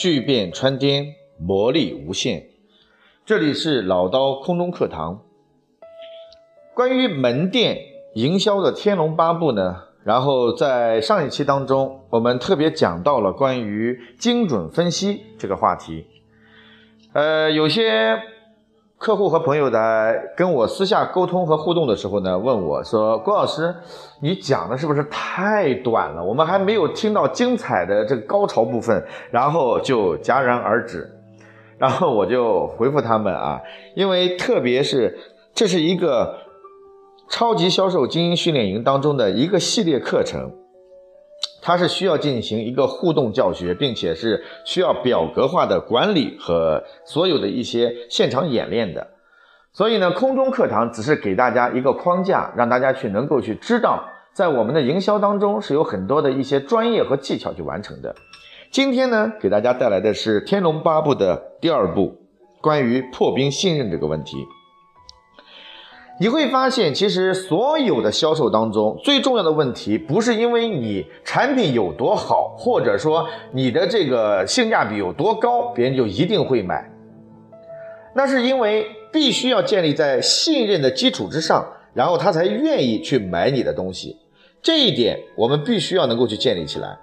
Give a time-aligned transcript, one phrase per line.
[0.00, 2.46] 巨变穿滇，魔力无限。
[3.26, 5.20] 这里是老刀空中课堂。
[6.72, 7.76] 关于门店
[8.14, 16.06] 营销的《天龙八部》呢，然后在上一期当中，我们特别讲到了关于精准分析这个话题。
[17.12, 18.22] 呃，有些。
[19.00, 23.74] 客户和朋友在跟我私下沟通和互动的时候呢，问我说：“郭老师，
[24.20, 26.22] 你讲的是不是太短了？
[26.22, 31.10] 我们还没有听到精彩的这个高潮部分，然后就戛然而止。”
[31.78, 33.58] 然后我就回复他们啊，
[33.96, 35.18] 因为特别是
[35.54, 36.34] 这是一个
[37.30, 40.52] 超级销售精英训练营当中的一个系列课程。
[41.70, 49.06] 它是需要进行一个互动教学，并且是需要表格化的管理和所有的一些现场演练的。
[49.72, 54.02] 所以呢，空中课堂只是给大家一个框架，让大家去能够去知道，
[54.34, 58.12] 在我们的营销当中是有很多的一些专业和技巧去完成的。
[58.72, 62.16] 今天呢，给大家带来的是《天龙八部》的第二部，
[62.60, 64.38] 关于破冰信任这个问题。
[66.20, 76.86] 你会发现，其实所有的销售当中，最重要的问题不是因为你产品有多好，或者说你的这个性价比有多高，别人就一定会买。
[78.14, 84.18] 那是因为必须要建立在信任的基础之上，然后他才愿意去买你的东西。
[84.60, 86.98] 这一点我们必须要能够去建立起来，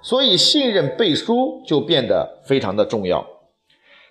[0.00, 3.26] 所以信任背书就变得非常的重要。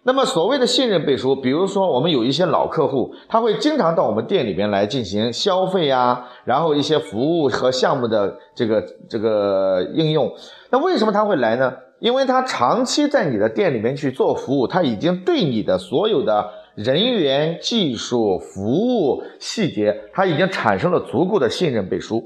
[0.03, 10.31] 那么所谓的信任背书，比如说我们有一些老客户，他会经常到我们店里边来进行消费啊，然后一些服务和项目的这个这个应用。
[10.69, 11.73] 那为什么他会来呢？
[11.99, 22.23] 因为他长期在你的店里面去做服务，他已经对你的所有的人员、技术、服务细节，他已经产生了足够的信任背书。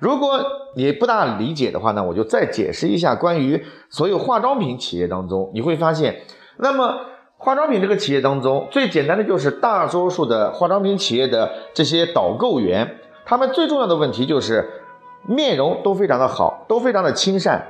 [0.00, 6.16] 如果你不大理解的话呢，我就再解释一下关于所有化妆品企业当中，你会发现。
[6.58, 7.00] 那么，
[7.38, 14.66] 化妆品这个企业当中，最简单的就是大多数的化妆品企业的这些导购员，他们最重要的问题就是
[15.26, 17.62] 面容都非常的好，都非常的亲善，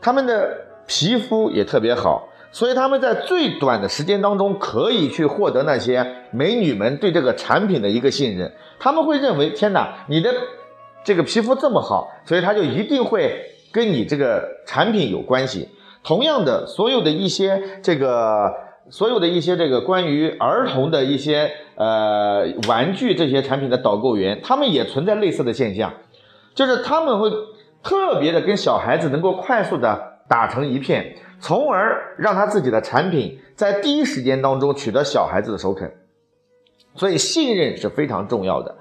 [0.00, 10.30] 他们的皮肤也特别好，所以他们在最短的时间当中可以去获得那些美女们对这个产品的一个信任，他们会认为天哪，你的
[11.02, 13.42] 这个皮肤这么好，所以他就一定会
[13.72, 15.70] 跟你这个产品有关系。
[16.04, 18.52] 同样的，所有的一些这个，
[18.90, 25.94] 所有的一些这个关于儿童的一些呃玩具这些产品的导购员，他们也存在类似的现象，
[26.54, 27.30] 就是他们会
[27.82, 35.90] 特别的跟小孩子能够快速的打成一片，从而让他自己的产品在第一时间当中取得小孩子的首肯，
[36.94, 38.76] 所以信任是非常重要的。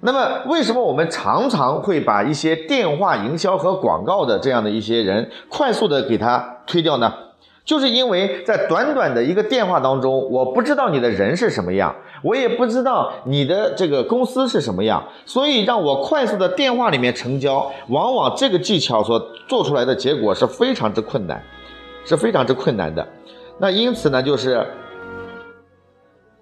[0.00, 7.12] 那么，为什么我们常常会把一些电话营销和广告的这样的一些人快速的给他推掉呢？
[7.64, 11.92] 就是因为在短短的一个电话当中，我不知道你的人是什么样，
[12.22, 21.42] 我也不知道你的这个公司是什么样，所以让我快速的电话里面成交，往往这个技巧所做出来的结果是非常之困难，
[22.04, 23.04] 是非常之困难的。
[23.58, 24.64] 那因此呢，就是。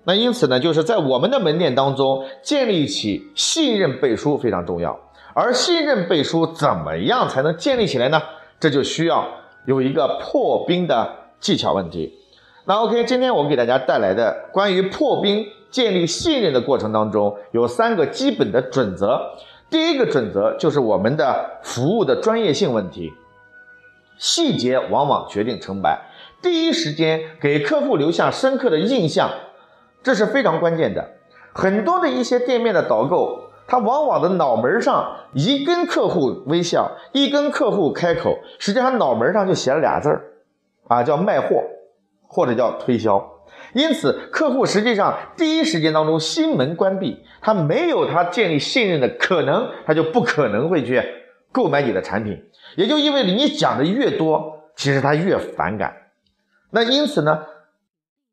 [0.08, 4.96] 那因此呢，就是在我们的门店当中建立起信任背书非常重要。
[5.34, 8.22] 而信任背书怎么样才能建立起来呢？
[8.60, 9.26] 这就需要
[9.64, 12.14] 有一个破冰的技巧问题。
[12.66, 19.20] 那 OK，今天我给大家带来的关于破冰建立信任的过程当中，有三个基本的准则。
[19.68, 23.12] 第一个准则就是我们的服务的专业性问题，
[24.16, 26.00] 细节往往决定成败。
[26.40, 29.28] 第一时间给客户留下深刻的印象。
[30.06, 31.04] 这是非常关键的，
[31.52, 40.22] 很多的一些店面的导购，他往往的脑门上一跟客户微笑，一跟客户开口，实际上脑门上就写了俩字儿，
[40.86, 41.60] 啊，叫卖货，
[42.28, 43.32] 或者叫推销。
[43.72, 51.02] 因此，客户实际上第一时间当中心门关闭，他没有他建立信任的可能，他就不可能会去
[51.50, 52.44] 购买你的产品。
[52.76, 55.96] 也就意味着你讲的越多，其实他越反感。
[56.70, 57.42] 那因此呢？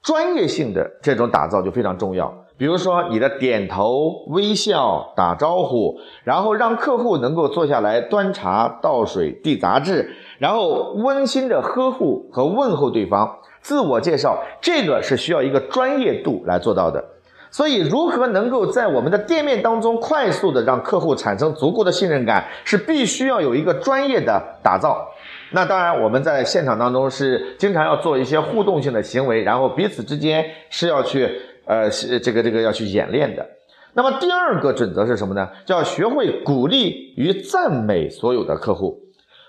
[0.04, 17.13] 专业性的这种打造就非常重要，比如说你的点头微笑、打招呼，然后让客户能够坐下来端茶倒水递杂志，然后温馨的呵护和问候对方，自我介绍，这个是需要一个专业度来做到的。
[17.54, 25.08] 所以，如何能够在我们的店面当中快速的让客户产生足够的信任感，是必须要有一个专业的打造。
[25.52, 31.30] 那当然，我们在现场当中是经常要做一些互动性的行为，然后彼此之间是要去
[31.66, 33.48] 呃，这个这个要去演练的。
[33.94, 35.48] 那么第二个准则是什么呢？
[35.64, 39.00] 叫学会鼓励与赞美所有的客户。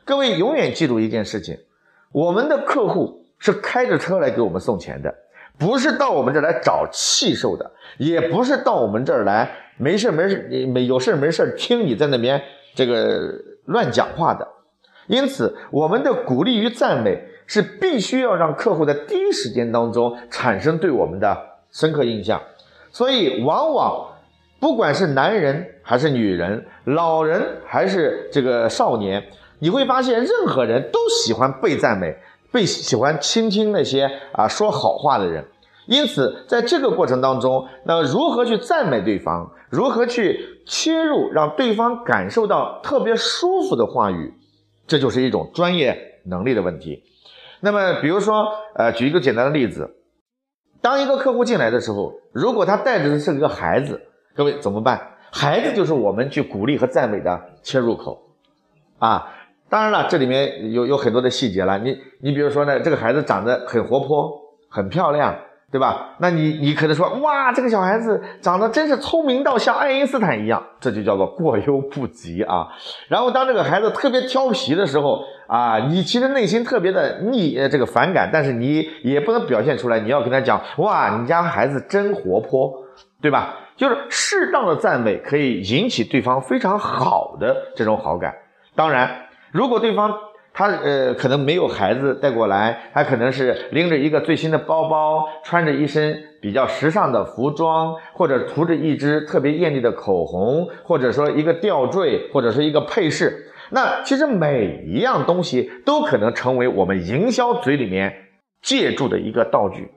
[0.04, 1.56] 各位永远记住一件事情：
[2.12, 3.22] 我们的客户。
[3.36, 5.14] 是开着车来给我们送钱的，
[5.58, 12.40] 不是到我们这儿来找气受的，也不是到我们这儿来没事没事没有事没事听你在那边
[12.74, 13.32] 这个
[13.66, 14.46] 乱讲话的。
[15.06, 21.36] 因此，我们的鼓励与赞美是必须要让客户在第一时间当中产生对我们的
[21.70, 22.40] 深刻印象。
[22.90, 24.12] 所以，往往
[24.58, 29.22] 不管是男人还是女人，老人还是这个少年，
[29.58, 32.16] 你会发现，任何人都喜欢被赞美，
[32.54, 35.44] 被喜欢倾听那些啊说好话的人。
[35.86, 44.32] 因此，在这个过程当中，那如何去赞美对方，如何去切入让对方感受到特别舒服的话语？
[44.86, 47.02] 这就是一种专业能力的问题。
[47.60, 48.46] 那么，比如说，
[48.76, 49.96] 呃，举一个简单的例子，
[50.80, 54.00] 当一个客户进来的时候，如果他带着的是一个孩子，
[54.36, 55.16] 各位怎么办？
[55.32, 58.22] 孩子就是我们去鼓励和赞美的切入口
[59.00, 59.34] 啊。
[59.74, 61.76] 当然了，这里面有有很多的细节了。
[61.80, 64.30] 你你比如说呢，这个孩子长得很活泼，
[64.70, 65.34] 很漂亮。
[65.72, 66.14] 对吧？
[66.18, 72.68] 那你你可能说，哇，这个小孩子长得真是聪明到像爱因斯坦一样，这就叫做过犹不及啊。
[73.08, 82.72] 然后当这个孩子特别调皮的时候啊，你其实内心特别的逆这个反感，但是你也不能表现出来，你要跟他讲，哇，你家孩子真活泼，
[83.20, 83.56] 对吧？
[83.76, 88.32] 就是适当的赞美可以引起对方非常好的这种好感。
[88.76, 89.23] 当然，
[89.54, 90.14] 如果对方。
[90.56, 103.50] 他呃可能没有孩子带过来，他可能是拎着一个最新的包包，穿着一身比较时尚的服装，或者涂着一支特别艳丽的口红，或者说一个吊坠，或者是一个配饰。
[103.70, 108.14] 那其实每一样东西都可能成为我们营销嘴里面
[108.62, 109.90] 借助的一个道具。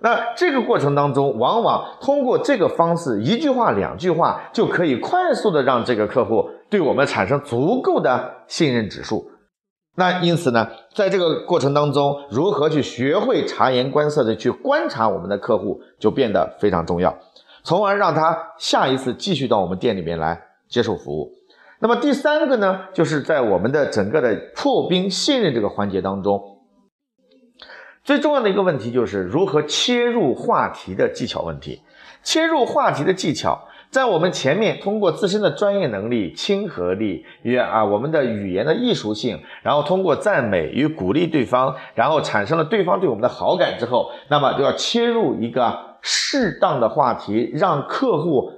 [0.00, 9.30] 那这个过程当中，往往通过这个方式，一句话、两句话就可以快速的让这个客户对我们产生足够的信任指数。
[9.96, 17.18] 那因此呢，在这个过程当中，如何去学会察言观色的去观察我们的客户，就变得非常重要，
[17.62, 21.32] 从而让他下一次继续到我们店里面来接受服务。
[21.78, 26.58] 那么第三个呢，就是在我们的整个的破冰信任这个环节当中，
[28.04, 31.80] 最重要的一个问题就是如何切入话题的技巧问题，
[32.22, 33.66] 切入话题的技巧。
[33.92, 48.50] 在我们前面通过自身的专业能力、亲和力与啊我们的语言的艺术性，然后通过赞美与鼓励对方，然后产生了对方对我们的好感之后，那么就要切入一个适当的话题，让客户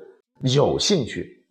[0.42, 1.44] 有兴趣。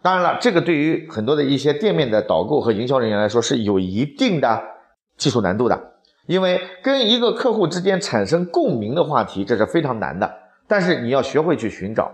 [0.00, 4.62] 当然了，这个对于很多的一些店面的导购和营销人员来说是有一定的
[5.16, 5.94] 技术难度的，
[6.26, 10.32] 因为跟一个客户之间产生共鸣的话题，这是非常难的。
[10.68, 12.08] 但是你要学会去寻找。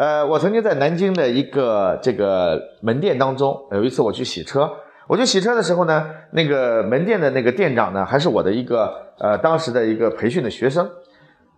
[0.00, 4.66] 呃，我曾经在南京的一个这个门店当中，有一次我去洗车，
[5.06, 10.90] 我去洗车的时候呢，那个门店的那个店长呢，还是我的一个呃当时的一个培训的学生。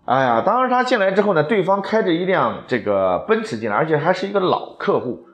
[0.07, 5.25] 哎呀，当时他进来之后呢，对方开着一辆这个奔驰进来，而且还是一个老客户。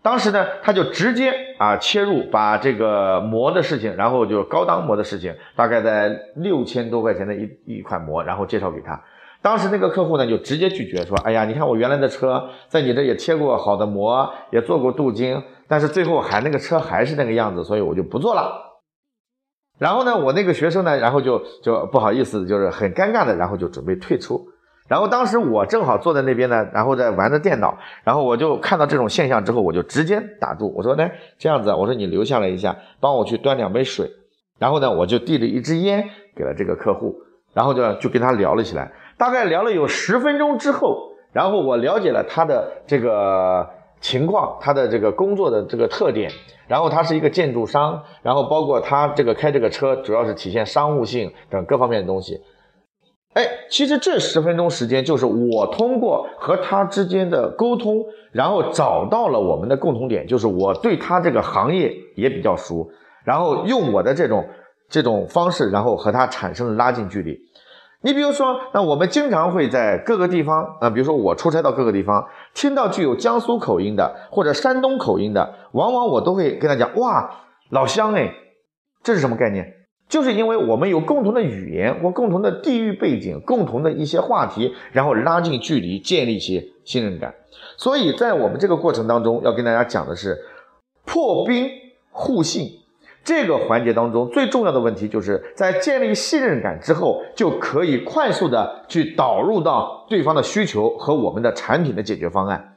[0.00, 8.98] 当时呢，他就直接啊切入，把这个膜的事情，然后就高档膜的事情，大概在六千多块钱的一一款膜，然后介绍给他。
[9.44, 15.38] 当时那个客户呢，就直接拒绝说：“哎呀，你看我原来的车在你这也贴过好的膜，也做过镀金，
[15.68, 18.80] 但是最后还那个车还是那个样子，所以我就不做了。”
[19.78, 24.48] 然后呢，我那个学生呢，然后就就不好意思，就是很尴尬的，然后就准备退出。
[24.88, 34.10] 然后当时我正好坐在那边呢，然后在玩着电脑，然后我就看到这种现象之后，我就直接打住，我说：“呢，这样子，我说你留下来一下，帮我去端两杯水。”
[34.58, 37.14] 然后呢，我就递了一支烟给了这个客户，
[37.52, 38.90] 然后就就跟他聊了起来。
[39.16, 43.68] 大概聊了有十分钟之后，然后我了解了他的这个
[44.00, 46.30] 情况，他的这个工作的这个特点，
[46.68, 52.40] 然后他是一个建筑商，然后包括他这个开这个车主要是体现商务性等各方面的东西。
[53.34, 62.88] 哎，其实这十分钟时间就是我通过和他之间的沟通，然后找到了我们的共同点，就是我对他这个行业也比较熟，
[63.24, 64.46] 然后用我的这种
[64.88, 67.36] 这种方式，然后和他产生了拉近距离。
[68.04, 77.30] 你比如说，那我们经常会在各个地方，啊，比如说我出差到各个地方，听到具有江苏口音的或者山东口音的，往往我都会跟他讲，哇，
[77.70, 78.30] 老乡哎，
[79.02, 79.72] 这是什么概念？
[80.06, 87.34] 就是因为我们有共同的语言或共同的地域背景，共同的一些话题，然后拉近距离，建立起信任感。
[87.78, 90.36] 所以在我们这个过程当中，要跟大家讲的是
[91.06, 91.70] 破冰
[92.10, 92.83] 互信。
[93.24, 102.76] 这个环节当中最重要的问题，就是在建立信任感之后，就可以快速的去导入到对方的需求和我们的产品的解决方案。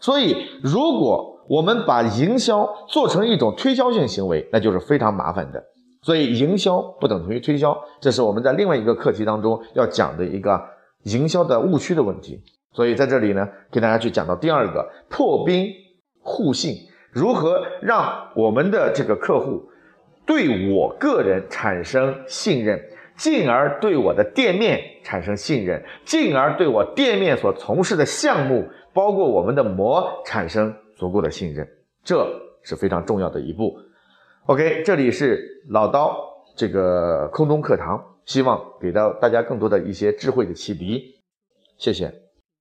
[0.00, 5.62] 所以，如果我们把营销做成一种推销性行为，那就是非常麻烦的。
[6.02, 10.60] 所以营销不等同于推销，这是我们在另外一个课题当中要讲的一个
[11.04, 12.42] 营销的误区的问题。
[12.72, 15.68] 所以在这里呢，给大家去讲到第二个破冰
[16.20, 16.74] 互信，
[17.12, 19.62] 如何让我们的这个客户
[20.26, 22.80] 对我个人产生信任，
[23.16, 31.68] 进而对我的店面产生信任，进而对我店面所从事的项目，包括我们的膜产生足够的信任，
[32.02, 32.26] 这
[32.62, 33.76] 是非常重要的一步。
[34.46, 36.16] OK，这里是老刀
[36.56, 41.16] 这个空中课堂，希望给到大家更多的一些智慧的启迪，
[41.76, 42.23] 谢谢。